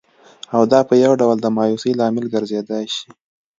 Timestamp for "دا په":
0.71-0.93